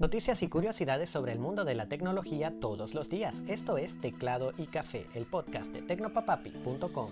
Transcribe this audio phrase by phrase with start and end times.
[0.00, 3.44] Noticias y curiosidades sobre el mundo de la tecnología todos los días.
[3.48, 7.10] Esto es Teclado y Café, el podcast de tecnopapapi.com.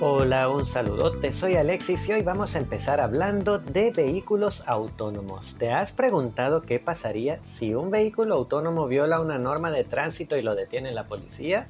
[0.00, 5.54] Hola, un saludote, soy Alexis y hoy vamos a empezar hablando de vehículos autónomos.
[5.58, 10.42] ¿Te has preguntado qué pasaría si un vehículo autónomo viola una norma de tránsito y
[10.42, 11.68] lo detiene la policía?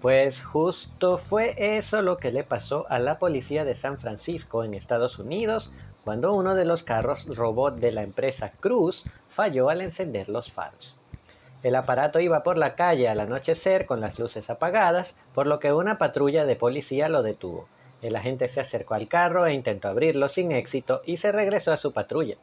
[0.00, 4.72] Pues justo fue eso lo que le pasó a la policía de San Francisco en
[4.72, 10.30] Estados Unidos cuando uno de los carros robot de la empresa Cruz falló al encender
[10.30, 10.96] los faros.
[11.62, 15.74] El aparato iba por la calle al anochecer con las luces apagadas, por lo que
[15.74, 17.68] una patrulla de policía lo detuvo.
[18.00, 21.76] El agente se acercó al carro e intentó abrirlo sin éxito y se regresó a
[21.76, 22.36] su patrulla.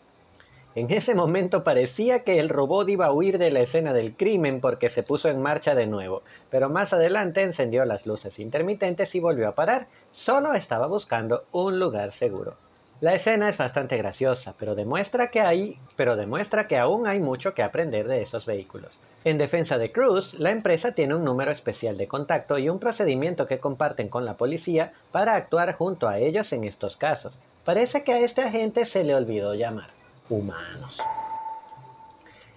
[0.77, 4.61] En ese momento parecía que el robot iba a huir de la escena del crimen
[4.61, 9.19] porque se puso en marcha de nuevo, pero más adelante encendió las luces intermitentes y
[9.19, 9.87] volvió a parar.
[10.11, 12.53] Solo estaba buscando un lugar seguro.
[13.01, 17.55] La escena es bastante graciosa, pero demuestra que hay, pero demuestra que aún hay mucho
[17.55, 18.99] que aprender de esos vehículos.
[19.23, 23.47] En defensa de Cruz, la empresa tiene un número especial de contacto y un procedimiento
[23.47, 27.33] que comparten con la policía para actuar junto a ellos en estos casos.
[27.65, 29.96] Parece que a este agente se le olvidó llamar
[30.29, 31.01] humanos.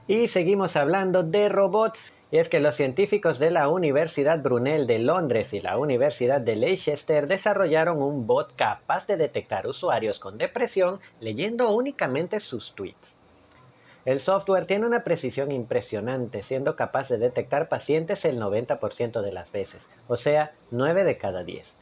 [0.06, 2.12] Y seguimos hablando de robots.
[2.32, 6.54] Y es que los científicos de la Universidad Brunel de Londres y la Universidad de
[6.56, 13.18] Leicester desarrollaron un bot capaz de detectar usuarios con depresión leyendo únicamente sus tweets.
[14.04, 19.52] El software tiene una precisión impresionante, siendo capaz de detectar pacientes el 90% de las
[19.52, 21.76] veces, o sea, 9 de cada 10.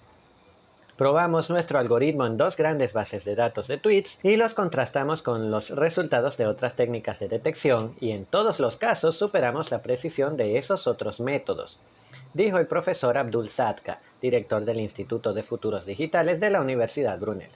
[0.99, 5.49] Probamos nuestro algoritmo en dos grandes bases de datos de tweets y los contrastamos con
[5.49, 10.37] los resultados de otras técnicas de detección y en todos los casos superamos la precisión
[10.37, 11.79] de esos otros métodos,
[12.35, 17.51] dijo el profesor Abdul Sadka, director del Instituto de Futuros Digitales de la Universidad Brunel.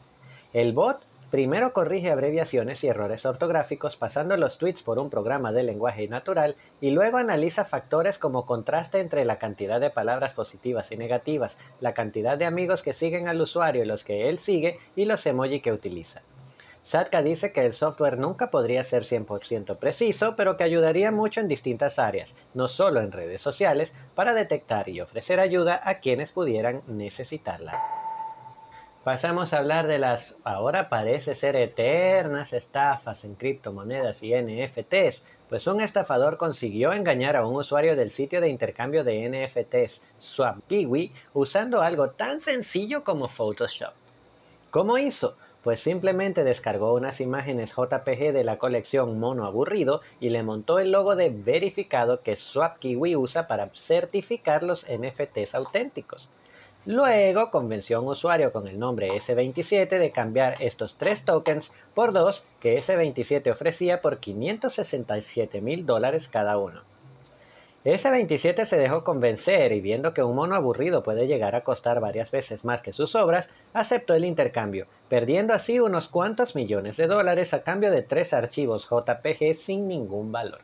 [0.52, 1.00] El bot
[1.32, 6.56] Primero corrige abreviaciones y errores ortográficos pasando los tweets por un programa de lenguaje natural
[6.78, 11.94] y luego analiza factores como contraste entre la cantidad de palabras positivas y negativas, la
[11.94, 15.62] cantidad de amigos que siguen al usuario y los que él sigue y los emoji
[15.62, 16.20] que utiliza.
[16.82, 21.48] Satka dice que el software nunca podría ser 100% preciso, pero que ayudaría mucho en
[21.48, 26.82] distintas áreas, no solo en redes sociales, para detectar y ofrecer ayuda a quienes pudieran
[26.86, 28.01] necesitarla.
[29.04, 35.66] Pasamos a hablar de las ahora parece ser eternas estafas en criptomonedas y NFTs, pues
[35.66, 41.82] un estafador consiguió engañar a un usuario del sitio de intercambio de NFTs SwapKiwi usando
[41.82, 43.92] algo tan sencillo como Photoshop.
[44.70, 45.36] ¿Cómo hizo?
[45.64, 50.92] Pues simplemente descargó unas imágenes JPG de la colección Mono Aburrido y le montó el
[50.92, 56.28] logo de verificado que SwapKiwi usa para certificar los NFTs auténticos.
[56.84, 62.12] Luego convenció a un usuario con el nombre S27 de cambiar estos tres tokens por
[62.12, 66.80] dos que S27 ofrecía por 567 mil dólares cada uno.
[67.84, 72.32] S27 se dejó convencer y viendo que un mono aburrido puede llegar a costar varias
[72.32, 77.54] veces más que sus obras, aceptó el intercambio, perdiendo así unos cuantos millones de dólares
[77.54, 80.58] a cambio de tres archivos JPG sin ningún valor.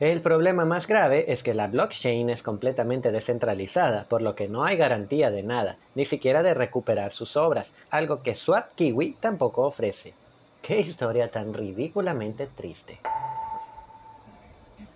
[0.00, 4.64] El problema más grave es que la blockchain es completamente descentralizada, por lo que no
[4.64, 10.12] hay garantía de nada, ni siquiera de recuperar sus obras, algo que SwapKiwi tampoco ofrece.
[10.62, 12.98] Qué historia tan ridículamente triste.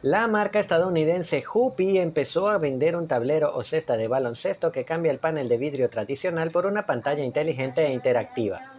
[0.02, 5.12] La marca estadounidense Hoopy empezó a vender un tablero o cesta de baloncesto que cambia
[5.12, 8.77] el panel de vidrio tradicional por una pantalla inteligente e interactiva.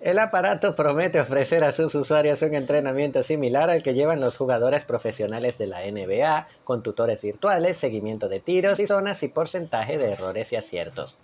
[0.00, 4.86] El aparato promete ofrecer a sus usuarios un entrenamiento similar al que llevan los jugadores
[4.86, 10.12] profesionales de la NBA, con tutores virtuales, seguimiento de tiros y zonas y porcentaje de
[10.12, 11.20] errores y aciertos.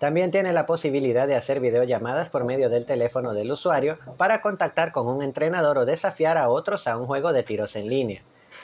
[0.00, 4.90] También tiene la posibilidad de hacer videollamadas por medio del teléfono del usuario para contactar
[4.90, 8.22] con un entrenador o desafiar a otros a un juego de tiros en línea.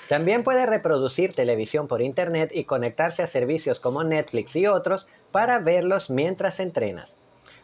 [0.09, 5.61] También puede reproducir televisión por internet y conectarse a servicios como Netflix y otros para
[5.61, 7.17] verlos mientras entrenas.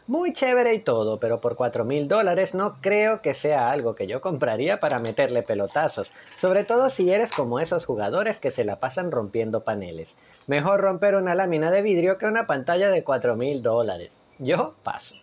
[0.09, 4.09] Muy chévere y todo, pero por 4 mil dólares no creo que sea algo que
[4.09, 8.81] yo compraría para meterle pelotazos, sobre todo si eres como esos jugadores que se la
[8.81, 10.19] pasan rompiendo paneles.
[10.49, 14.13] Mejor romper una lámina de vidrio que una pantalla de 4 mil dólares.
[14.39, 15.15] Yo paso.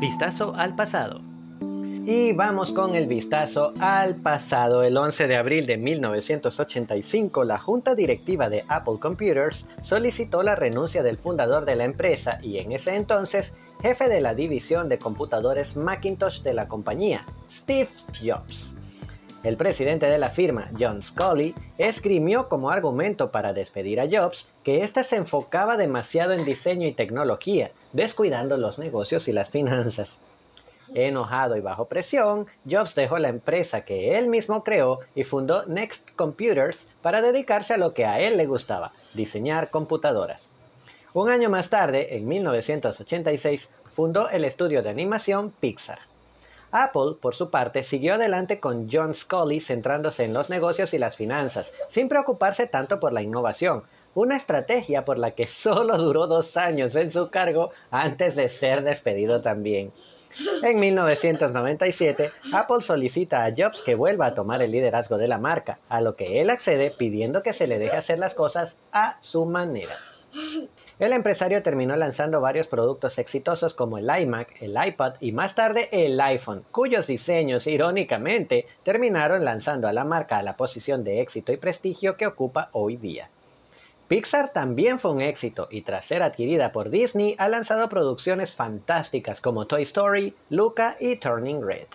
[0.00, 1.20] Vistazo al pasado.
[2.08, 4.84] Y vamos con el vistazo al pasado.
[4.84, 11.02] El 11 de abril de 1985, la junta directiva de Apple Computers solicitó la renuncia
[11.02, 15.76] del fundador de la empresa y en ese entonces jefe de la división de computadores
[15.76, 17.90] Macintosh de la compañía, Steve
[18.24, 18.76] Jobs.
[19.42, 24.84] El presidente de la firma, John Scully, esgrimió como argumento para despedir a Jobs que
[24.84, 30.20] éste se enfocaba demasiado en diseño y tecnología, descuidando los negocios y las finanzas.
[30.94, 36.10] Enojado y bajo presión, Jobs dejó la empresa que él mismo creó y fundó Next
[36.14, 40.50] Computers para dedicarse a lo que a él le gustaba, diseñar computadoras.
[41.12, 45.98] Un año más tarde, en 1986, fundó el estudio de animación Pixar.
[46.70, 51.16] Apple, por su parte, siguió adelante con John Scully centrándose en los negocios y las
[51.16, 53.84] finanzas, sin preocuparse tanto por la innovación,
[54.14, 58.82] una estrategia por la que solo duró dos años en su cargo antes de ser
[58.82, 59.92] despedido también.
[60.62, 65.78] En 1997, Apple solicita a Jobs que vuelva a tomar el liderazgo de la marca,
[65.88, 69.46] a lo que él accede pidiendo que se le deje hacer las cosas a su
[69.46, 69.94] manera.
[70.98, 75.88] El empresario terminó lanzando varios productos exitosos como el iMac, el iPad y más tarde
[75.92, 81.52] el iPhone, cuyos diseños, irónicamente, terminaron lanzando a la marca a la posición de éxito
[81.52, 83.30] y prestigio que ocupa hoy día.
[84.08, 89.40] Pixar también fue un éxito y tras ser adquirida por Disney ha lanzado producciones fantásticas
[89.40, 91.88] como Toy Story, Luca y Turning Red.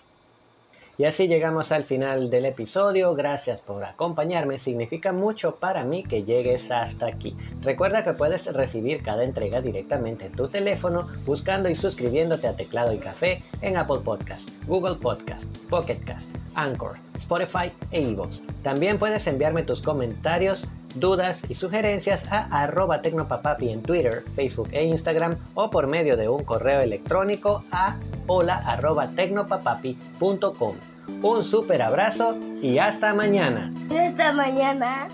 [0.97, 3.15] Y así llegamos al final del episodio.
[3.15, 4.59] Gracias por acompañarme.
[4.59, 7.35] Significa mucho para mí que llegues hasta aquí.
[7.61, 12.93] Recuerda que puedes recibir cada entrega directamente en tu teléfono buscando y suscribiéndote a Teclado
[12.93, 18.41] y Café en Apple Podcast, Google Podcast, Pocket Cast, Anchor, Spotify e iVoox.
[18.63, 24.83] También puedes enviarme tus comentarios dudas y sugerencias a arroba tecnopapapi en Twitter, Facebook e
[24.85, 27.95] Instagram o por medio de un correo electrónico a
[28.27, 30.75] hola arroba tecnopapapi.com.
[31.21, 33.71] Un super abrazo y hasta mañana.
[33.89, 35.07] Hasta mañana.